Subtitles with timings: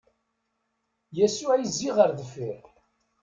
[1.17, 2.61] Yasuɛ izzi ɣer deffir.